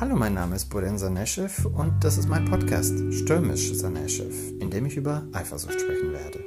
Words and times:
Hallo, 0.00 0.16
mein 0.16 0.34
Name 0.34 0.56
ist 0.56 0.70
Boden 0.70 0.98
Saneshev 0.98 1.66
und 1.66 2.02
das 2.02 2.18
ist 2.18 2.28
mein 2.28 2.44
Podcast 2.46 2.94
Stürmisch 3.12 3.72
Saneshev, 3.74 4.50
in 4.58 4.68
dem 4.68 4.86
ich 4.86 4.96
über 4.96 5.24
Eifersucht 5.32 5.80
sprechen 5.80 6.12
werde. 6.12 6.44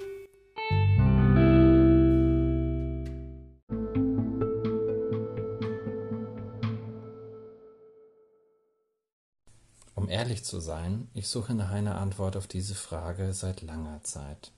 Um 9.95 10.09
ehrlich 10.09 10.43
zu 10.43 10.59
sein, 10.59 11.07
ich 11.13 11.29
suche 11.29 11.53
nach 11.53 11.71
einer 11.71 11.97
Antwort 11.97 12.35
auf 12.35 12.47
diese 12.47 12.75
Frage 12.75 13.31
seit 13.31 13.61
langer 13.61 14.03
Zeit. 14.03 14.51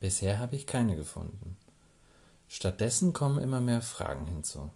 Bisher 0.00 0.40
habe 0.40 0.56
ich 0.56 0.66
keine 0.66 0.96
gefunden. 0.96 1.56
Stattdessen 2.48 3.12
kommen 3.12 3.38
immer 3.38 3.60
mehr 3.60 3.82
Fragen 3.82 4.26
hinzu. 4.26 4.72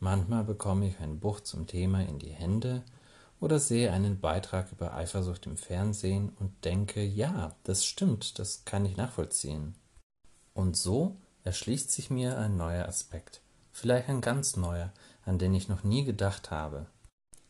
Manchmal 0.00 0.44
bekomme 0.44 0.88
ich 0.88 1.00
ein 1.00 1.18
Buch 1.18 1.40
zum 1.40 1.66
Thema 1.66 2.02
in 2.02 2.18
die 2.18 2.30
Hände 2.30 2.82
oder 3.40 3.58
sehe 3.58 3.92
einen 3.92 4.20
Beitrag 4.20 4.70
über 4.72 4.94
Eifersucht 4.94 5.46
im 5.46 5.56
Fernsehen 5.56 6.30
und 6.38 6.64
denke, 6.64 7.02
ja, 7.02 7.54
das 7.64 7.84
stimmt, 7.84 8.38
das 8.38 8.64
kann 8.64 8.84
ich 8.84 8.96
nachvollziehen. 8.96 9.74
Und 10.54 10.76
so 10.76 11.16
erschließt 11.44 11.90
sich 11.90 12.10
mir 12.10 12.38
ein 12.38 12.56
neuer 12.56 12.86
Aspekt, 12.86 13.40
vielleicht 13.72 14.08
ein 14.08 14.20
ganz 14.20 14.56
neuer, 14.56 14.92
an 15.24 15.38
den 15.38 15.54
ich 15.54 15.68
noch 15.68 15.84
nie 15.84 16.04
gedacht 16.04 16.50
habe. 16.50 16.86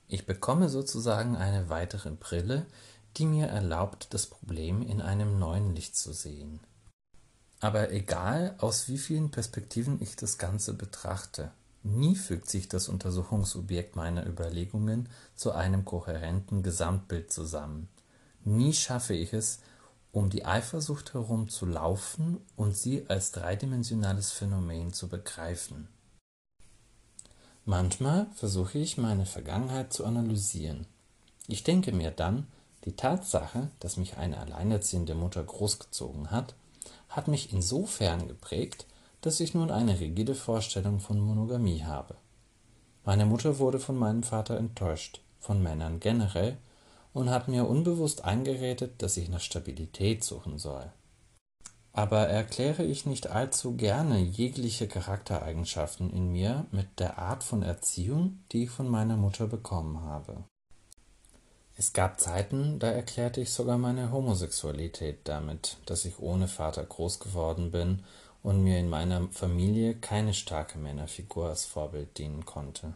Ich 0.06 0.24
bekomme 0.24 0.68
sozusagen 0.68 1.36
eine 1.36 1.68
weitere 1.68 2.10
Brille, 2.10 2.66
die 3.16 3.26
mir 3.26 3.46
erlaubt, 3.46 4.14
das 4.14 4.26
Problem 4.26 4.82
in 4.82 5.02
einem 5.02 5.38
neuen 5.38 5.74
Licht 5.74 5.96
zu 5.96 6.12
sehen. 6.12 6.60
Aber 7.60 7.90
egal, 7.90 8.54
aus 8.58 8.88
wie 8.88 8.98
vielen 8.98 9.30
Perspektiven 9.30 10.00
ich 10.00 10.16
das 10.16 10.38
Ganze 10.38 10.74
betrachte, 10.74 11.50
Nie 11.90 12.16
fügt 12.16 12.50
sich 12.50 12.68
das 12.68 12.88
Untersuchungsobjekt 12.90 13.96
meiner 13.96 14.26
Überlegungen 14.26 15.08
zu 15.34 15.52
einem 15.52 15.86
kohärenten 15.86 16.62
Gesamtbild 16.62 17.32
zusammen. 17.32 17.88
Nie 18.44 18.74
schaffe 18.74 19.14
ich 19.14 19.32
es, 19.32 19.60
um 20.12 20.28
die 20.28 20.44
Eifersucht 20.44 21.14
herum 21.14 21.48
zu 21.48 21.64
laufen 21.64 22.38
und 22.56 22.76
sie 22.76 23.06
als 23.08 23.32
dreidimensionales 23.32 24.32
Phänomen 24.32 24.92
zu 24.92 25.08
begreifen. 25.08 25.88
Manchmal 27.64 28.26
versuche 28.34 28.78
ich 28.78 28.98
meine 28.98 29.24
Vergangenheit 29.24 29.92
zu 29.92 30.04
analysieren. 30.04 30.86
Ich 31.46 31.64
denke 31.64 31.92
mir 31.92 32.10
dann, 32.10 32.46
die 32.84 32.96
Tatsache, 32.96 33.70
dass 33.80 33.96
mich 33.96 34.18
eine 34.18 34.38
alleinerziehende 34.38 35.14
Mutter 35.14 35.42
großgezogen 35.42 36.30
hat, 36.30 36.54
hat 37.08 37.28
mich 37.28 37.52
insofern 37.52 38.28
geprägt, 38.28 38.86
dass 39.20 39.40
ich 39.40 39.54
nun 39.54 39.70
eine 39.70 40.00
rigide 40.00 40.34
Vorstellung 40.34 41.00
von 41.00 41.18
Monogamie 41.18 41.82
habe. 41.82 42.16
Meine 43.04 43.26
Mutter 43.26 43.58
wurde 43.58 43.78
von 43.78 43.96
meinem 43.96 44.22
Vater 44.22 44.58
enttäuscht, 44.58 45.20
von 45.40 45.62
Männern 45.62 46.00
generell, 46.00 46.58
und 47.12 47.30
hat 47.30 47.48
mir 47.48 47.66
unbewusst 47.66 48.24
eingeredet, 48.24 49.02
dass 49.02 49.16
ich 49.16 49.28
nach 49.28 49.40
Stabilität 49.40 50.22
suchen 50.22 50.58
soll. 50.58 50.92
Aber 51.92 52.28
erkläre 52.28 52.84
ich 52.84 53.06
nicht 53.06 53.28
allzu 53.28 53.74
gerne 53.74 54.18
jegliche 54.18 54.86
Charaktereigenschaften 54.86 56.10
in 56.10 56.30
mir 56.30 56.66
mit 56.70 57.00
der 57.00 57.18
Art 57.18 57.42
von 57.42 57.62
Erziehung, 57.62 58.44
die 58.52 58.64
ich 58.64 58.70
von 58.70 58.88
meiner 58.88 59.16
Mutter 59.16 59.46
bekommen 59.46 60.02
habe. 60.02 60.44
Es 61.74 61.92
gab 61.92 62.20
Zeiten, 62.20 62.78
da 62.78 62.88
erklärte 62.88 63.40
ich 63.40 63.50
sogar 63.50 63.78
meine 63.78 64.12
Homosexualität 64.12 65.20
damit, 65.24 65.76
dass 65.86 66.04
ich 66.04 66.18
ohne 66.18 66.46
Vater 66.46 66.84
groß 66.84 67.20
geworden 67.20 67.70
bin 67.70 68.04
und 68.42 68.62
mir 68.62 68.78
in 68.78 68.88
meiner 68.88 69.28
Familie 69.30 69.94
keine 69.94 70.34
starke 70.34 70.78
Männerfigur 70.78 71.48
als 71.48 71.64
Vorbild 71.64 72.18
dienen 72.18 72.44
konnte. 72.44 72.94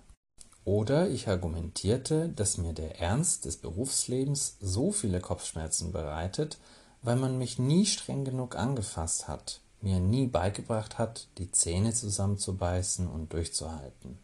Oder 0.64 1.10
ich 1.10 1.28
argumentierte, 1.28 2.28
dass 2.28 2.58
mir 2.58 2.72
der 2.72 3.00
Ernst 3.00 3.44
des 3.44 3.56
Berufslebens 3.56 4.56
so 4.60 4.92
viele 4.92 5.20
Kopfschmerzen 5.20 5.90
bereitet, 5.90 6.58
weil 7.02 7.16
man 7.16 7.36
mich 7.36 7.58
nie 7.58 7.84
streng 7.84 8.24
genug 8.24 8.54
angefasst 8.54 9.26
hat, 9.26 9.60
mir 9.80 9.98
nie 9.98 10.28
beigebracht 10.28 10.98
hat, 10.98 11.26
die 11.38 11.50
Zähne 11.50 11.92
zusammenzubeißen 11.92 13.08
und 13.08 13.32
durchzuhalten. 13.32 14.18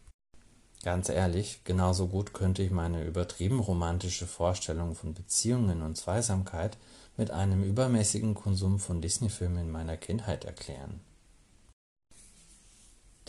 Ganz 0.81 1.09
ehrlich, 1.09 1.65
genauso 1.65 2.07
gut 2.07 2.33
könnte 2.33 2.63
ich 2.63 2.71
meine 2.71 3.03
übertrieben 3.03 3.59
romantische 3.59 4.25
Vorstellung 4.25 4.95
von 4.95 5.13
Beziehungen 5.13 5.81
und 5.81 5.97
Zweisamkeit 5.97 6.77
mit 7.17 7.31
einem 7.31 7.63
übermäßigen 7.63 8.33
Konsum 8.33 8.79
von 8.79 9.01
Disney-Filmen 9.01 9.63
in 9.65 9.71
meiner 9.71 9.97
Kindheit 9.97 10.45
erklären. 10.45 11.01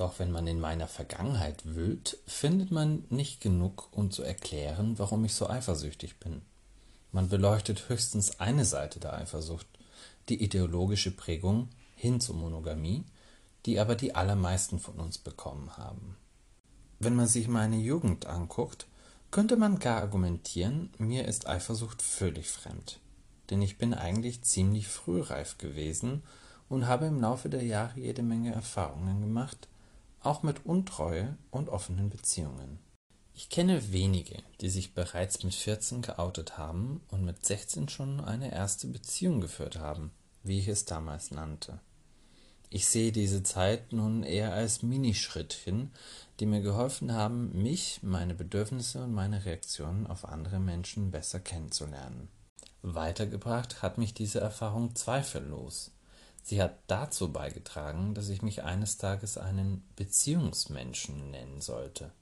Doch 0.01 0.19
wenn 0.19 0.33
man 0.33 0.47
in 0.47 0.61
meiner 0.61 0.89
Vergangenheit 0.89 1.63
wühlt, 1.67 2.17
findet 2.27 2.71
man 2.71 3.05
nicht 3.11 3.43
genug, 3.43 3.91
um 3.93 4.11
zu 4.11 4.23
erklären, 4.23 4.99
warum 4.99 5.27
ich 5.27 5.35
so 5.35 5.47
eifersüchtig 5.47 6.19
bin. 6.19 6.41
Man 7.13 7.29
beleuchtet 7.29 7.91
höchstens 7.91 8.41
eine 8.41 8.65
Seite 8.65 8.99
der 8.99 9.13
Eifersucht, 9.13 9.67
die 10.31 10.43
ideologische 10.43 11.11
Prägung 11.11 11.69
hin 11.97 12.19
zur 12.19 12.35
Monogamie, 12.37 13.05
die 13.67 13.79
aber 13.79 13.95
die 13.95 14.15
allermeisten 14.15 14.79
von 14.79 14.95
uns 14.95 15.19
bekommen 15.19 15.77
haben. 15.77 16.17
Wenn 16.99 17.15
man 17.15 17.27
sich 17.27 17.47
meine 17.47 17.77
Jugend 17.77 18.25
anguckt, 18.25 18.87
könnte 19.31 19.59
man 19.59 19.81
gar 19.81 20.01
argumentieren, 20.01 20.95
mir 20.97 21.29
ist 21.29 21.47
Eifersucht 21.47 22.01
völlig 22.01 22.49
fremd. 22.49 23.01
Denn 23.51 23.61
ich 23.61 23.77
bin 23.77 23.93
eigentlich 23.93 24.41
ziemlich 24.41 24.89
frühreif 24.89 25.59
gewesen 25.59 26.23
und 26.71 26.87
habe 26.87 27.05
im 27.05 27.21
Laufe 27.21 27.51
der 27.51 27.65
Jahre 27.65 28.01
jede 28.01 28.23
Menge 28.23 28.55
Erfahrungen 28.55 29.21
gemacht, 29.21 29.69
auch 30.21 30.43
mit 30.43 30.67
Untreue 30.67 31.37
und 31.51 31.69
offenen 31.69 32.11
Beziehungen. 32.11 32.79
Ich 33.35 33.49
kenne 33.49 33.93
wenige, 33.93 34.43
die 34.61 34.69
sich 34.69 34.95
bereits 34.95 35.43
mit 35.43 35.55
14 35.55 36.03
geoutet 36.03 36.59
haben 36.59 37.01
und 37.09 37.25
mit 37.25 37.45
16 37.45 37.89
schon 37.89 38.21
eine 38.21 38.53
erste 38.53 38.87
Beziehung 38.87 39.41
geführt 39.41 39.79
haben, 39.79 40.11
wie 40.43 40.59
ich 40.59 40.69
es 40.69 40.85
damals 40.85 41.31
nannte. 41.31 41.81
Ich 42.69 42.87
sehe 42.87 43.13
diese 43.13 43.43
Zeit 43.43 43.93
nun 43.93 44.23
eher 44.23 44.53
als 44.53 44.83
Minischrittchen, 44.83 45.91
die 46.39 46.47
mir 46.47 46.61
geholfen 46.61 47.13
haben, 47.13 47.51
mich, 47.61 48.01
meine 48.03 48.35
Bedürfnisse 48.35 49.03
und 49.05 49.13
meine 49.13 49.45
Reaktionen 49.45 50.07
auf 50.07 50.25
andere 50.25 50.61
Menschen 50.61 51.11
besser 51.11 51.41
kennenzulernen. 51.41 52.29
Weitergebracht 52.83 53.83
hat 53.83 53.99
mich 53.99 54.15
diese 54.15 54.41
Erfahrung 54.41 54.95
zweifellos. 54.95 55.91
Sie 56.43 56.61
hat 56.63 56.79
dazu 56.87 57.33
beigetragen, 57.33 58.15
dass 58.15 58.29
ich 58.29 58.43
mich 58.43 58.65
eines 58.65 58.97
Tages 58.97 59.39
einen 59.39 59.87
Beziehungsmenschen 59.97 61.31
nennen 61.31 61.61
sollte. 61.61 62.13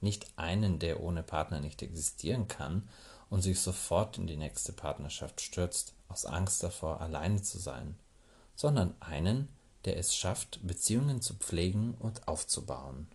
Nicht 0.00 0.26
einen, 0.36 0.78
der 0.78 1.00
ohne 1.00 1.22
Partner 1.22 1.60
nicht 1.60 1.82
existieren 1.82 2.48
kann 2.48 2.88
und 3.30 3.42
sich 3.42 3.60
sofort 3.60 4.18
in 4.18 4.26
die 4.26 4.36
nächste 4.36 4.72
Partnerschaft 4.72 5.40
stürzt, 5.40 5.94
aus 6.08 6.26
Angst 6.26 6.62
davor, 6.62 7.00
alleine 7.00 7.42
zu 7.42 7.58
sein, 7.58 7.96
sondern 8.54 8.94
einen, 9.00 9.48
der 9.84 9.96
es 9.96 10.14
schafft, 10.14 10.64
Beziehungen 10.66 11.20
zu 11.20 11.34
pflegen 11.34 11.94
und 11.98 12.28
aufzubauen. 12.28 13.08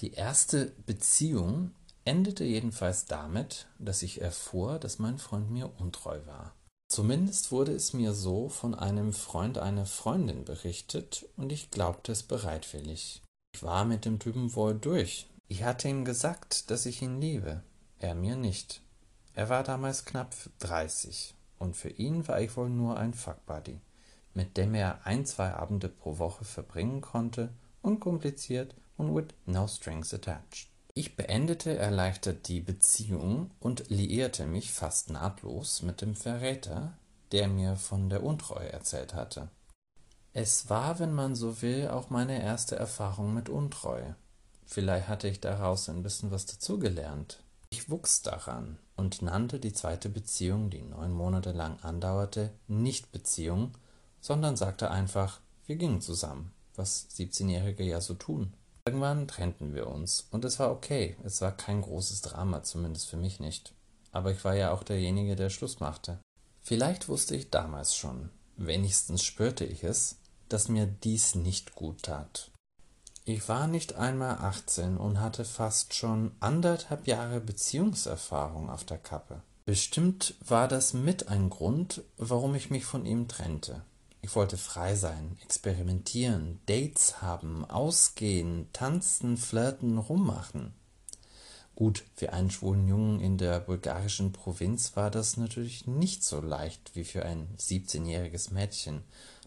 Die 0.00 0.12
erste 0.12 0.72
Beziehung 0.86 1.72
endete 2.04 2.44
jedenfalls 2.44 3.06
damit, 3.06 3.66
dass 3.78 4.02
ich 4.02 4.20
erfuhr, 4.20 4.78
dass 4.78 4.98
mein 4.98 5.18
Freund 5.18 5.50
mir 5.50 5.70
untreu 5.78 6.20
war. 6.26 6.54
Zumindest 6.94 7.50
wurde 7.50 7.72
es 7.72 7.92
mir 7.92 8.14
so 8.14 8.48
von 8.48 8.72
einem 8.72 9.12
Freund 9.12 9.58
einer 9.58 9.84
Freundin 9.84 10.44
berichtet, 10.44 11.28
und 11.36 11.50
ich 11.50 11.72
glaubte 11.72 12.12
es 12.12 12.22
bereitwillig. 12.22 13.20
Ich 13.52 13.64
war 13.64 13.84
mit 13.84 14.04
dem 14.04 14.20
Typen 14.20 14.54
wohl 14.54 14.76
durch. 14.76 15.28
Ich 15.48 15.64
hatte 15.64 15.88
ihm 15.88 16.04
gesagt, 16.04 16.70
dass 16.70 16.86
ich 16.86 17.02
ihn 17.02 17.20
liebe, 17.20 17.64
er 17.98 18.14
mir 18.14 18.36
nicht. 18.36 18.80
Er 19.34 19.48
war 19.48 19.64
damals 19.64 20.04
knapp 20.04 20.36
dreißig, 20.60 21.34
und 21.58 21.74
für 21.74 21.88
ihn 21.90 22.28
war 22.28 22.40
ich 22.40 22.56
wohl 22.56 22.70
nur 22.70 22.96
ein 22.96 23.12
Fuckbuddy, 23.12 23.80
mit 24.32 24.56
dem 24.56 24.76
er 24.76 25.04
ein, 25.04 25.26
zwei 25.26 25.52
Abende 25.52 25.88
pro 25.88 26.18
Woche 26.18 26.44
verbringen 26.44 27.00
konnte, 27.00 27.52
unkompliziert 27.82 28.72
und 28.96 29.16
with 29.16 29.34
no 29.46 29.66
strings 29.66 30.14
attached. 30.14 30.68
Ich 30.96 31.16
beendete 31.16 31.76
erleichtert 31.76 32.46
die 32.46 32.60
Beziehung 32.60 33.50
und 33.58 33.90
liierte 33.90 34.46
mich 34.46 34.72
fast 34.72 35.10
nahtlos 35.10 35.82
mit 35.82 36.00
dem 36.00 36.14
Verräter, 36.14 36.96
der 37.32 37.48
mir 37.48 37.74
von 37.74 38.08
der 38.08 38.22
Untreue 38.22 38.72
erzählt 38.72 39.12
hatte. 39.12 39.48
Es 40.32 40.70
war, 40.70 41.00
wenn 41.00 41.12
man 41.12 41.34
so 41.34 41.62
will, 41.62 41.88
auch 41.88 42.10
meine 42.10 42.40
erste 42.40 42.76
Erfahrung 42.76 43.34
mit 43.34 43.48
Untreue. 43.48 44.14
Vielleicht 44.66 45.08
hatte 45.08 45.26
ich 45.26 45.40
daraus 45.40 45.88
ein 45.88 46.04
bisschen 46.04 46.30
was 46.30 46.46
dazugelernt. 46.46 47.42
Ich 47.70 47.90
wuchs 47.90 48.22
daran 48.22 48.78
und 48.94 49.20
nannte 49.20 49.58
die 49.58 49.72
zweite 49.72 50.08
Beziehung, 50.08 50.70
die 50.70 50.82
neun 50.82 51.10
Monate 51.10 51.50
lang 51.50 51.80
andauerte, 51.82 52.52
nicht 52.68 53.10
Beziehung, 53.10 53.72
sondern 54.20 54.56
sagte 54.56 54.92
einfach, 54.92 55.40
wir 55.66 55.74
gingen 55.74 56.00
zusammen, 56.00 56.52
was 56.76 57.08
17-Jährige 57.10 57.82
ja 57.82 58.00
so 58.00 58.14
tun. 58.14 58.54
Irgendwann 58.86 59.26
trennten 59.26 59.74
wir 59.74 59.86
uns, 59.86 60.28
und 60.30 60.44
es 60.44 60.58
war 60.58 60.70
okay, 60.70 61.16
es 61.24 61.40
war 61.40 61.52
kein 61.52 61.80
großes 61.80 62.20
Drama, 62.20 62.62
zumindest 62.62 63.08
für 63.08 63.16
mich 63.16 63.40
nicht. 63.40 63.72
Aber 64.12 64.30
ich 64.30 64.44
war 64.44 64.54
ja 64.54 64.72
auch 64.72 64.82
derjenige, 64.82 65.36
der 65.36 65.48
Schluss 65.48 65.80
machte. 65.80 66.18
Vielleicht 66.60 67.08
wusste 67.08 67.34
ich 67.34 67.48
damals 67.48 67.96
schon, 67.96 68.28
wenigstens 68.56 69.24
spürte 69.24 69.64
ich 69.64 69.84
es, 69.84 70.16
dass 70.50 70.68
mir 70.68 70.86
dies 70.86 71.34
nicht 71.34 71.74
gut 71.74 72.02
tat. 72.02 72.50
Ich 73.24 73.48
war 73.48 73.68
nicht 73.68 73.94
einmal 73.94 74.36
achtzehn 74.36 74.98
und 74.98 75.18
hatte 75.18 75.46
fast 75.46 75.94
schon 75.94 76.32
anderthalb 76.40 77.06
Jahre 77.06 77.40
Beziehungserfahrung 77.40 78.68
auf 78.68 78.84
der 78.84 78.98
Kappe. 78.98 79.40
Bestimmt 79.64 80.34
war 80.46 80.68
das 80.68 80.92
mit 80.92 81.28
ein 81.28 81.48
Grund, 81.48 82.02
warum 82.18 82.54
ich 82.54 82.68
mich 82.68 82.84
von 82.84 83.06
ihm 83.06 83.28
trennte. 83.28 83.80
Ich 84.24 84.34
wollte 84.34 84.56
frei 84.56 84.94
sein, 84.94 85.36
experimentieren, 85.42 86.58
Dates 86.64 87.20
haben, 87.20 87.66
ausgehen, 87.66 88.68
tanzen, 88.72 89.36
flirten, 89.36 89.98
rummachen. 89.98 90.72
Gut, 91.74 92.04
für 92.14 92.32
einen 92.32 92.50
schwulen 92.50 92.88
Jungen 92.88 93.20
in 93.20 93.36
der 93.36 93.60
bulgarischen 93.60 94.32
Provinz 94.32 94.96
war 94.96 95.10
das 95.10 95.36
natürlich 95.36 95.86
nicht 95.86 96.24
so 96.24 96.40
leicht 96.40 96.92
wie 96.96 97.04
für 97.04 97.26
ein 97.26 97.48
17-jähriges 97.58 98.50
Mädchen, 98.50 99.02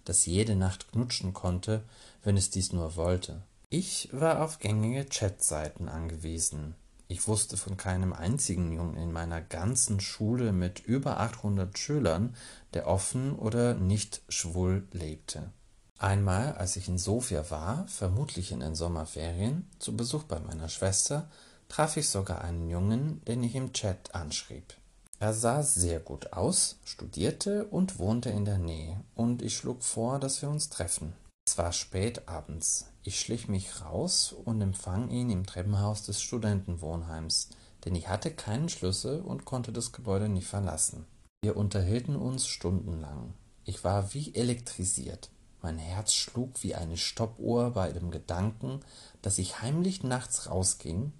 das 0.05 0.27
jede 0.27 0.55
Nacht 0.55 0.91
knutschen 0.91 1.33
konnte, 1.33 1.83
wenn 2.21 2.37
es 2.37 2.51
dies 2.51 2.71
nur 2.71 2.95
wollte. 2.95 3.41
Ich 3.71 4.09
war 4.11 4.43
auf 4.43 4.59
gängige 4.59 5.05
Chatseiten 5.05 5.89
angewiesen. 5.89 6.75
Ich 7.09 7.27
wusste 7.27 7.55
von 7.55 7.77
keinem 7.77 8.11
einzigen 8.11 8.71
Jungen 8.73 8.97
in 8.97 9.13
meiner 9.13 9.41
ganzen 9.41 10.01
Schule 10.01 10.51
mit 10.51 10.79
über 10.79 11.19
800 11.19 11.77
Schülern, 11.77 12.35
der 12.73 12.87
offen 12.87 13.33
oder 13.33 13.75
nicht 13.75 14.21
schwul 14.27 14.85
lebte. 14.91 15.51
Einmal, 15.99 16.53
als 16.53 16.75
ich 16.75 16.89
in 16.89 16.97
Sofia 16.97 17.49
war, 17.49 17.87
vermutlich 17.87 18.51
in 18.51 18.59
den 18.59 18.75
Sommerferien, 18.75 19.67
zu 19.79 19.95
Besuch 19.95 20.23
bei 20.23 20.39
meiner 20.39 20.69
Schwester, 20.69 21.29
traf 21.69 21.97
ich 21.97 22.09
sogar 22.09 22.41
einen 22.41 22.69
Jungen, 22.69 23.23
den 23.25 23.43
ich 23.43 23.55
im 23.55 23.73
Chat 23.73 24.13
anschrieb. 24.13 24.73
Er 25.19 25.33
sah 25.33 25.63
sehr 25.63 25.99
gut 25.99 26.33
aus, 26.33 26.77
studierte 26.85 27.65
und 27.65 27.97
wohnte 27.97 28.29
in 28.29 28.45
der 28.45 28.59
Nähe, 28.59 29.01
und 29.15 29.41
ich 29.41 29.57
schlug 29.57 29.83
vor, 29.83 30.19
dass 30.19 30.41
wir 30.41 30.49
uns 30.49 30.69
treffen. 30.69 31.13
Es 31.47 31.57
war 31.57 31.71
spät 31.71 32.27
abends. 32.27 32.87
Ich 33.03 33.21
schlich 33.21 33.47
mich 33.47 33.81
raus 33.81 34.35
und 34.43 34.59
empfang 34.59 35.09
ihn 35.09 35.29
im 35.29 35.45
Treppenhaus 35.45 36.03
des 36.03 36.21
Studentenwohnheims, 36.21 37.47
denn 37.85 37.95
ich 37.95 38.09
hatte 38.09 38.31
keinen 38.31 38.67
Schlüssel 38.67 39.21
und 39.21 39.45
konnte 39.45 39.71
das 39.71 39.93
Gebäude 39.93 40.27
nicht 40.27 40.47
verlassen. 40.47 41.05
Wir 41.41 41.55
unterhielten 41.55 42.17
uns 42.17 42.47
stundenlang. 42.47 43.33
Ich 43.63 43.85
war 43.85 44.13
wie 44.13 44.35
elektrisiert. 44.35 45.29
Mein 45.61 45.77
Herz 45.77 46.11
schlug 46.11 46.61
wie 46.63 46.75
eine 46.75 46.97
Stoppuhr 46.97 47.71
bei 47.71 47.93
dem 47.93 48.11
Gedanken, 48.11 48.81
dass 49.21 49.37
ich 49.37 49.61
heimlich 49.61 50.03
nachts 50.03 50.49
rausging 50.49 51.13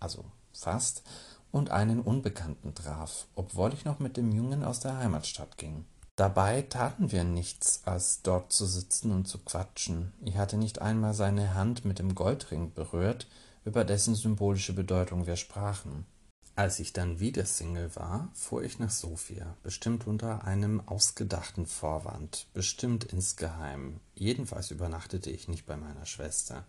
also 0.00 0.24
fast, 0.52 1.04
und 1.52 1.70
einen 1.70 2.00
Unbekannten 2.00 2.74
traf, 2.74 3.28
obwohl 3.36 3.72
ich 3.72 3.84
noch 3.84 4.00
mit 4.00 4.16
dem 4.16 4.32
Jungen 4.32 4.64
aus 4.64 4.80
der 4.80 4.98
Heimatstadt 4.98 5.56
ging. 5.56 5.84
Dabei 6.18 6.62
taten 6.62 7.12
wir 7.12 7.22
nichts, 7.22 7.82
als 7.84 8.22
dort 8.22 8.52
zu 8.52 8.66
sitzen 8.66 9.12
und 9.12 9.28
zu 9.28 9.38
quatschen. 9.38 10.12
Ich 10.24 10.36
hatte 10.36 10.56
nicht 10.56 10.80
einmal 10.82 11.14
seine 11.14 11.54
Hand 11.54 11.84
mit 11.84 12.00
dem 12.00 12.16
Goldring 12.16 12.72
berührt, 12.74 13.28
über 13.64 13.84
dessen 13.84 14.16
symbolische 14.16 14.72
Bedeutung 14.72 15.28
wir 15.28 15.36
sprachen. 15.36 16.06
Als 16.56 16.80
ich 16.80 16.92
dann 16.92 17.20
wieder 17.20 17.44
Single 17.44 17.94
war, 17.94 18.30
fuhr 18.34 18.64
ich 18.64 18.80
nach 18.80 18.90
Sofia, 18.90 19.54
bestimmt 19.62 20.08
unter 20.08 20.42
einem 20.42 20.80
ausgedachten 20.88 21.66
Vorwand, 21.66 22.48
bestimmt 22.52 23.04
insgeheim. 23.04 24.00
Jedenfalls 24.16 24.72
übernachtete 24.72 25.30
ich 25.30 25.46
nicht 25.46 25.66
bei 25.66 25.76
meiner 25.76 26.04
Schwester. 26.04 26.64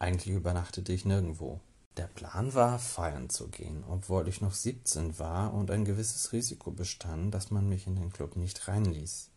Eigentlich 0.00 0.36
übernachtete 0.36 0.92
ich 0.92 1.06
nirgendwo. 1.06 1.60
Der 1.98 2.06
Plan 2.06 2.54
war, 2.54 2.78
feiern 2.78 3.28
zu 3.28 3.48
gehen, 3.48 3.84
obwohl 3.86 4.26
ich 4.26 4.40
noch 4.40 4.54
siebzehn 4.54 5.18
war 5.18 5.52
und 5.52 5.70
ein 5.70 5.84
gewisses 5.84 6.32
Risiko 6.32 6.70
bestand, 6.70 7.34
dass 7.34 7.50
man 7.50 7.68
mich 7.68 7.86
in 7.86 7.96
den 7.96 8.12
Club 8.12 8.36
nicht 8.36 8.66
reinließ. 8.66 9.28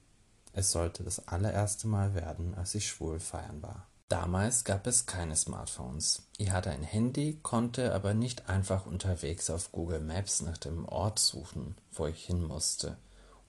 Es 0.54 0.72
sollte 0.72 1.04
das 1.04 1.28
allererste 1.28 1.88
Mal 1.88 2.16
werden, 2.16 2.56
als 2.56 2.74
ich 2.76 2.88
schwul 2.88 3.20
feiern 3.20 3.62
war. 3.62 3.88
Damals 4.08 4.64
gab 4.64 4.88
es 4.88 5.06
keine 5.06 5.36
Smartphones. 5.36 6.28
Ich 6.38 6.52
hatte 6.52 6.70
ein 6.70 6.84
Handy, 6.84 7.40
konnte 7.42 7.94
aber 7.94 8.14
nicht 8.14 8.48
einfach 8.48 8.86
unterwegs 8.86 9.50
auf 9.50 9.72
Google 9.72 10.00
Maps 10.00 10.42
nach 10.42 10.58
dem 10.58 10.86
Ort 10.86 11.20
suchen, 11.20 11.76
wo 11.92 12.06
ich 12.06 12.24
hin 12.24 12.42
musste, 12.44 12.98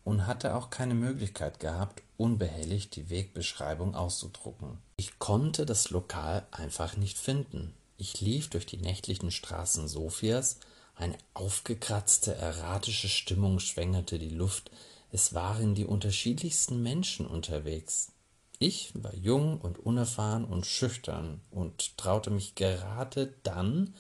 und 0.03 0.27
hatte 0.27 0.57
auch 0.57 0.71
keine 0.71 0.95
Möglichkeit 0.95 1.61
gehabt, 1.61 2.03
unbehelligt 2.17 2.97
die 2.97 3.11
Wegbeschreibung 3.11 3.95
auszudrucken. 3.95 4.79
Ich 4.97 5.19
konnte 5.19 5.67
das 5.67 5.91
Lokal 5.91 6.47
einfach 6.51 6.97
nicht 6.97 7.19
finden. 7.19 7.75
Ich 7.97 8.21
lief 8.21 8.51
durch 8.51 8.67
die 8.67 8.79
nächtlichen 8.79 9.31
Straßen 9.31 9.89
Sofias, 9.89 10.59
eine 10.95 11.17
aufgekratzte, 11.35 12.35
erratische 12.35 13.09
Stimmung 13.09 13.59
schwängerte 13.59 14.19
die 14.19 14.31
Luft, 14.31 14.71
es 15.11 15.35
waren 15.35 15.75
die 15.75 15.85
unterschiedlichsten 15.85 16.83
Menschen 16.83 17.27
unterwegs. 17.27 18.13
Ich 18.59 18.93
war 18.95 19.15
jung 19.15 19.61
und 19.61 19.79
unerfahren 19.79 20.45
und 20.45 20.67
schüchtern 20.67 21.41
und 21.51 21.97
traute 21.99 22.31
mich 22.31 22.55
gerade 22.55 23.35
dann, 23.43 23.95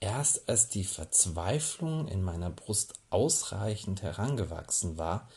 erst 0.00 0.48
als 0.48 0.68
die 0.68 0.84
Verzweiflung 0.84 2.08
in 2.08 2.22
meiner 2.22 2.50
Brust 2.50 2.94
ausreichend 3.10 4.02
herangewachsen 4.02 4.98
war, 4.98 5.28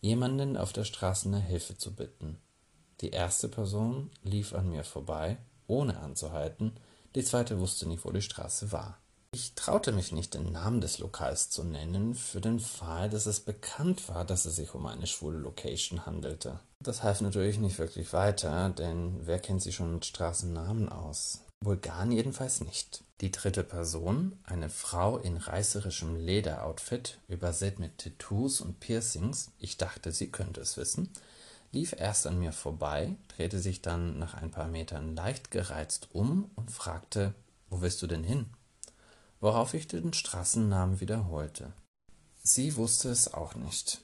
jemanden 0.00 0.56
auf 0.56 0.72
der 0.72 0.84
Straße 0.84 1.28
nach 1.28 1.42
Hilfe 1.42 1.78
zu 1.78 1.94
bitten. 1.94 2.38
Die 3.00 3.10
erste 3.10 3.48
Person 3.48 4.10
lief 4.22 4.52
an 4.52 4.68
mir 4.68 4.84
vorbei, 4.84 5.38
ohne 5.66 6.00
anzuhalten, 6.00 6.72
die 7.14 7.24
zweite 7.24 7.60
wusste 7.60 7.88
nicht, 7.88 8.04
wo 8.04 8.10
die 8.10 8.22
Straße 8.22 8.72
war. 8.72 8.98
Ich 9.32 9.54
traute 9.54 9.92
mich 9.92 10.10
nicht, 10.10 10.34
den 10.34 10.50
Namen 10.50 10.80
des 10.80 10.98
Lokals 10.98 11.50
zu 11.50 11.62
nennen, 11.62 12.14
für 12.14 12.40
den 12.40 12.58
Fall, 12.58 13.08
dass 13.08 13.26
es 13.26 13.38
bekannt 13.38 14.08
war, 14.08 14.24
dass 14.24 14.44
es 14.44 14.56
sich 14.56 14.74
um 14.74 14.86
eine 14.86 15.06
schwule 15.06 15.38
Location 15.38 16.04
handelte. 16.04 16.58
Das 16.82 17.04
half 17.04 17.20
natürlich 17.20 17.58
nicht 17.58 17.78
wirklich 17.78 18.12
weiter, 18.12 18.70
denn 18.70 19.20
wer 19.26 19.38
kennt 19.38 19.62
sich 19.62 19.76
schon 19.76 19.94
mit 19.94 20.04
Straßennamen 20.04 20.88
aus? 20.88 21.42
Bulgaren 21.62 22.10
jedenfalls 22.10 22.62
nicht. 22.62 23.04
Die 23.20 23.30
dritte 23.30 23.62
Person, 23.62 24.38
eine 24.44 24.70
Frau 24.70 25.18
in 25.18 25.36
reißerischem 25.36 26.16
Lederoutfit, 26.16 27.18
übersät 27.28 27.78
mit 27.78 27.98
Tattoos 27.98 28.60
und 28.62 28.80
Piercings, 28.80 29.50
ich 29.58 29.76
dachte, 29.76 30.10
sie 30.10 30.30
könnte 30.30 30.62
es 30.62 30.76
wissen, 30.76 31.10
lief 31.72 31.94
erst 31.96 32.26
an 32.26 32.38
mir 32.38 32.52
vorbei, 32.52 33.16
drehte 33.28 33.58
sich 33.58 33.82
dann 33.82 34.18
nach 34.18 34.34
ein 34.34 34.50
paar 34.50 34.68
Metern 34.68 35.14
leicht 35.14 35.50
gereizt 35.50 36.08
um 36.12 36.50
und 36.56 36.70
fragte, 36.70 37.34
wo 37.68 37.80
willst 37.80 38.02
du 38.02 38.06
denn 38.06 38.24
hin? 38.24 38.46
Worauf 39.40 39.74
ich 39.74 39.86
den 39.86 40.12
Straßennamen 40.12 41.00
wiederholte. 41.00 41.72
Sie 42.42 42.76
wusste 42.76 43.10
es 43.10 43.32
auch 43.32 43.54
nicht. 43.54 44.02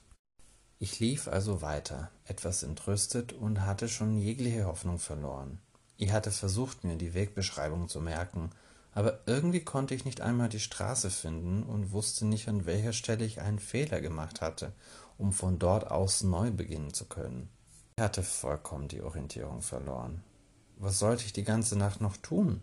Ich 0.78 1.00
lief 1.00 1.26
also 1.26 1.62
weiter, 1.62 2.10
etwas 2.24 2.62
entrüstet 2.62 3.32
und 3.32 3.62
hatte 3.62 3.88
schon 3.88 4.18
jegliche 4.18 4.66
Hoffnung 4.66 4.98
verloren. 4.98 5.58
Ich 5.96 6.12
hatte 6.12 6.30
versucht, 6.30 6.84
mir 6.84 6.96
die 6.96 7.14
Wegbeschreibung 7.14 7.88
zu 7.88 8.00
merken, 8.00 8.50
aber 8.92 9.20
irgendwie 9.26 9.60
konnte 9.60 9.94
ich 9.94 10.04
nicht 10.04 10.20
einmal 10.20 10.48
die 10.48 10.60
Straße 10.60 11.10
finden 11.10 11.62
und 11.62 11.92
wusste 11.92 12.26
nicht, 12.26 12.48
an 12.48 12.66
welcher 12.66 12.92
Stelle 12.92 13.24
ich 13.24 13.40
einen 13.40 13.58
Fehler 13.58 14.00
gemacht 14.00 14.40
hatte, 14.40 14.72
um 15.18 15.32
von 15.32 15.58
dort 15.58 15.90
aus 15.90 16.22
neu 16.22 16.50
beginnen 16.50 16.92
zu 16.92 17.06
können. 17.06 17.48
Ich 17.98 18.04
hatte 18.04 18.22
vollkommen 18.22 18.88
die 18.88 19.00
Orientierung 19.00 19.62
verloren. 19.62 20.22
Was 20.76 20.98
sollte 20.98 21.24
ich 21.24 21.32
die 21.32 21.44
ganze 21.44 21.78
Nacht 21.78 22.02
noch 22.02 22.18
tun? 22.18 22.60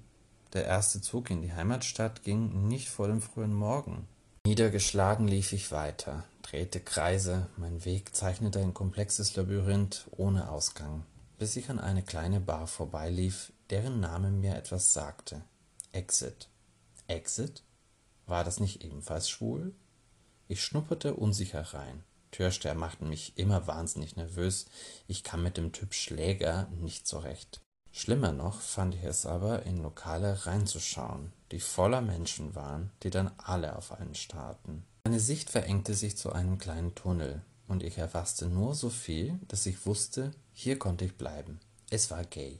Der 0.53 0.65
erste 0.65 1.01
Zug 1.01 1.31
in 1.31 1.41
die 1.41 1.51
Heimatstadt 1.51 2.21
ging 2.21 2.67
nicht 2.67 2.87
vor 2.87 3.07
dem 3.07 3.19
frühen 3.19 3.51
Morgen. 3.55 4.07
Niedergeschlagen 4.45 5.27
lief 5.27 5.51
ich 5.51 5.71
weiter, 5.71 6.23
drehte 6.43 6.79
Kreise, 6.79 7.47
mein 7.57 7.83
Weg 7.83 8.15
zeichnete 8.15 8.59
ein 8.59 8.75
komplexes 8.75 9.35
Labyrinth 9.35 10.05
ohne 10.11 10.51
Ausgang, 10.51 11.03
bis 11.39 11.55
ich 11.55 11.71
an 11.71 11.79
eine 11.79 12.03
kleine 12.03 12.39
Bar 12.39 12.67
vorbeilief, 12.67 13.51
deren 13.71 13.99
Name 13.99 14.29
mir 14.29 14.55
etwas 14.55 14.93
sagte. 14.93 15.41
Exit. 15.93 16.47
Exit? 17.07 17.63
War 18.27 18.43
das 18.43 18.59
nicht 18.59 18.83
ebenfalls 18.83 19.31
schwul? 19.31 19.73
Ich 20.47 20.63
schnupperte 20.63 21.15
unsicher 21.15 21.73
rein. 21.73 22.03
Türsteher 22.33 22.75
machten 22.75 23.07
mich 23.07 23.37
immer 23.37 23.67
wahnsinnig 23.67 24.17
nervös. 24.17 24.65
Ich 25.07 25.23
kam 25.23 25.43
mit 25.43 25.55
dem 25.55 25.71
Typ 25.71 25.93
Schläger 25.93 26.67
nicht 26.81 27.07
zurecht. 27.07 27.61
Schlimmer 27.91 28.31
noch 28.31 28.59
fand 28.59 28.95
ich 28.95 29.03
es 29.03 29.25
aber, 29.25 29.63
in 29.63 29.77
Lokale 29.77 30.45
reinzuschauen, 30.45 31.31
die 31.51 31.59
voller 31.59 32.01
Menschen 32.01 32.55
waren, 32.55 32.91
die 33.03 33.11
dann 33.11 33.31
alle 33.37 33.75
auf 33.77 33.91
einen 33.91 34.15
starrten. 34.15 34.83
Meine 35.05 35.19
Sicht 35.19 35.51
verengte 35.51 35.93
sich 35.93 36.17
zu 36.17 36.33
einem 36.33 36.57
kleinen 36.57 36.95
Tunnel, 36.95 37.41
und 37.67 37.83
ich 37.83 37.97
erfasste 37.97 38.47
nur 38.47 38.73
so 38.73 38.89
viel, 38.89 39.39
dass 39.47 39.65
ich 39.67 39.85
wusste, 39.85 40.31
hier 40.53 40.79
konnte 40.79 41.05
ich 41.05 41.15
bleiben. 41.15 41.59
Es 41.91 42.09
war 42.09 42.23
gay. 42.25 42.59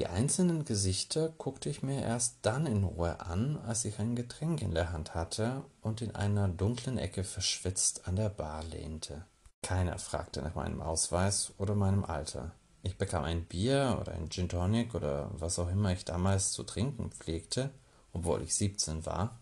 Die 0.00 0.06
einzelnen 0.06 0.64
Gesichter 0.64 1.28
guckte 1.28 1.68
ich 1.68 1.82
mir 1.82 2.00
erst 2.00 2.38
dann 2.40 2.64
in 2.64 2.84
Ruhe 2.84 3.20
an, 3.20 3.58
als 3.66 3.84
ich 3.84 3.98
ein 3.98 4.16
Getränk 4.16 4.62
in 4.62 4.72
der 4.72 4.92
Hand 4.92 5.14
hatte 5.14 5.62
und 5.82 6.00
in 6.00 6.14
einer 6.14 6.48
dunklen 6.48 6.96
Ecke 6.96 7.22
verschwitzt 7.22 8.08
an 8.08 8.16
der 8.16 8.30
Bar 8.30 8.64
lehnte. 8.64 9.26
Keiner 9.62 9.98
fragte 9.98 10.40
nach 10.40 10.54
meinem 10.54 10.80
Ausweis 10.80 11.52
oder 11.58 11.74
meinem 11.74 12.04
Alter. 12.04 12.52
Ich 12.82 12.96
bekam 12.96 13.24
ein 13.24 13.44
Bier 13.44 13.98
oder 14.00 14.12
ein 14.12 14.30
Gin 14.30 14.48
Tonic 14.48 14.94
oder 14.94 15.30
was 15.34 15.58
auch 15.58 15.68
immer 15.68 15.92
ich 15.92 16.06
damals 16.06 16.52
zu 16.52 16.62
trinken 16.62 17.10
pflegte, 17.10 17.68
obwohl 18.14 18.40
ich 18.40 18.54
siebzehn 18.54 19.04
war, 19.04 19.38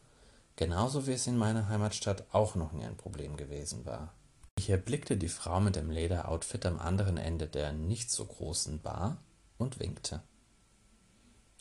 genauso 0.57 1.07
wie 1.07 1.13
es 1.13 1.29
in 1.29 1.39
meiner 1.39 1.69
Heimatstadt 1.69 2.25
auch 2.33 2.57
noch 2.57 2.73
nie 2.73 2.85
ein 2.85 2.97
Problem 2.97 3.37
gewesen 3.37 3.87
war. 3.87 4.13
Ich 4.59 4.71
erblickte 4.71 5.17
die 5.17 5.29
Frau 5.29 5.61
mit 5.61 5.77
dem 5.77 5.89
Lederoutfit 5.89 6.67
am 6.67 6.81
anderen 6.81 7.17
Ende 7.17 7.47
der 7.47 7.73
nicht 7.73 8.11
so 8.11 8.25
großen 8.25 8.81
Bar 8.81 9.19
und 9.59 9.79
winkte. 9.79 10.23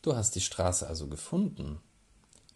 Du 0.01 0.15
hast 0.15 0.35
die 0.35 0.41
Straße 0.41 0.87
also 0.87 1.07
gefunden? 1.07 1.79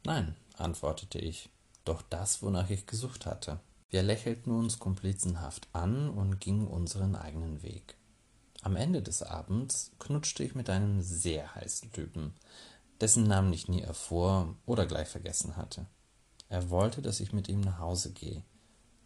Nein, 0.06 0.36
antwortete 0.58 1.20
ich, 1.20 1.50
doch 1.84 2.02
das, 2.02 2.42
wonach 2.42 2.70
ich 2.70 2.86
gesucht 2.86 3.26
hatte. 3.26 3.60
Wir 3.90 4.04
lächelten 4.04 4.54
uns 4.54 4.80
komplizenhaft 4.80 5.68
an 5.74 6.10
und 6.10 6.40
gingen 6.40 6.68
unseren 6.68 7.16
eigenen 7.16 7.62
Weg. 7.62 7.96
Am 8.62 8.76
Ende 8.76 9.02
des 9.02 9.24
Abends 9.24 9.92
knutschte 10.00 10.44
ich 10.44 10.56
mit 10.56 10.70
einem 10.70 11.02
sehr 11.02 11.56
heißen 11.56 11.92
Typen, 11.92 12.34
dessen 13.02 13.24
Namen 13.24 13.52
ich 13.52 13.68
nie 13.68 13.82
erfuhr 13.82 14.56
oder 14.66 14.86
gleich 14.86 15.10
vergessen 15.10 15.58
hatte. 15.58 15.88
Er 16.48 16.70
wollte, 16.70 17.02
dass 17.02 17.20
ich 17.20 17.34
mit 17.34 17.50
ihm 17.50 17.62
nach 17.62 17.80
Hause 17.80 18.12
gehe, 18.12 18.44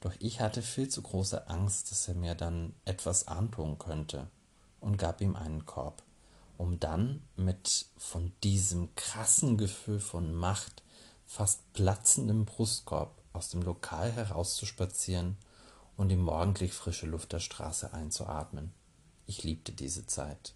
doch 0.02 0.14
ich 0.20 0.40
hatte 0.40 0.62
viel 0.62 0.90
zu 0.90 1.02
große 1.02 1.48
Angst, 1.48 1.90
dass 1.90 2.08
er 2.08 2.14
mir 2.14 2.36
dann 2.36 2.74
etwas 2.86 3.28
antun 3.28 3.80
könnte 3.80 4.30
und 4.80 4.98
gab 4.98 5.22
ihm 5.22 5.36
einen 5.36 5.66
Korb, 5.66 6.04
um 6.58 6.80
dann 6.80 7.22
mit 7.36 7.88
von 7.98 8.32
diesem 8.44 8.94
krassen 8.96 9.58
Gefühl 9.58 10.00
von 10.00 10.34
Macht 10.34 10.84
fast 11.26 11.74
platzendem 11.74 12.46
Brustkorb 12.46 13.22
aus 13.34 13.50
dem 13.50 13.62
Lokal 13.62 14.12
herauszuspazieren 14.12 15.38
und 15.98 16.10
die 16.10 16.16
morgendlich 16.16 16.74
frische 16.74 17.08
Luft 17.08 17.34
der 17.34 17.40
Straße 17.40 17.94
einzuatmen. 17.94 18.74
Ich 19.28 19.44
liebte 19.44 19.72
diese 19.72 20.06
Zeit. 20.06 20.54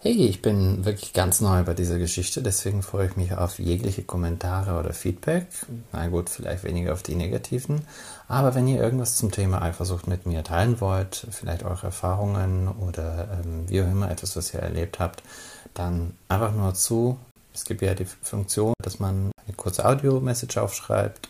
Hey, 0.00 0.26
ich 0.28 0.42
bin 0.42 0.84
wirklich 0.84 1.12
ganz 1.12 1.40
neu 1.40 1.64
bei 1.64 1.74
dieser 1.74 1.98
Geschichte, 1.98 2.40
deswegen 2.40 2.84
freue 2.84 3.08
ich 3.08 3.16
mich 3.16 3.34
auf 3.34 3.58
jegliche 3.58 4.04
Kommentare 4.04 4.78
oder 4.78 4.92
Feedback. 4.92 5.48
Na 5.90 6.06
gut, 6.06 6.30
vielleicht 6.30 6.62
weniger 6.62 6.92
auf 6.92 7.02
die 7.02 7.16
negativen. 7.16 7.80
Aber 8.28 8.54
wenn 8.54 8.68
ihr 8.68 8.80
irgendwas 8.80 9.16
zum 9.16 9.32
Thema 9.32 9.60
Eifersucht 9.60 10.06
mit 10.06 10.24
mir 10.24 10.44
teilen 10.44 10.80
wollt, 10.80 11.26
vielleicht 11.32 11.64
eure 11.64 11.86
Erfahrungen 11.86 12.68
oder 12.68 13.40
ähm, 13.44 13.68
wie 13.68 13.82
auch 13.82 13.90
immer 13.90 14.08
etwas, 14.08 14.36
was 14.36 14.54
ihr 14.54 14.60
erlebt 14.60 15.00
habt, 15.00 15.24
dann 15.74 16.14
einfach 16.28 16.54
nur 16.54 16.74
zu. 16.74 17.18
Es 17.52 17.64
gibt 17.64 17.82
ja 17.82 17.94
die 17.94 18.06
Funktion, 18.22 18.74
dass 18.84 19.00
man 19.00 19.32
eine 19.48 19.56
kurze 19.56 19.84
Audio-Message 19.84 20.58
aufschreibt, 20.58 21.28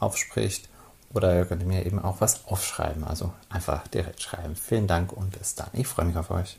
aufspricht. 0.00 0.70
Oder 1.12 1.36
ihr 1.36 1.44
könnt 1.44 1.66
mir 1.66 1.84
eben 1.84 1.98
auch 1.98 2.22
was 2.22 2.46
aufschreiben. 2.46 3.04
Also 3.04 3.34
einfach 3.50 3.86
direkt 3.88 4.22
schreiben. 4.22 4.56
Vielen 4.56 4.86
Dank 4.86 5.12
und 5.12 5.38
bis 5.38 5.54
dann. 5.54 5.68
Ich 5.74 5.86
freue 5.86 6.06
mich 6.06 6.16
auf 6.16 6.30
euch. 6.30 6.58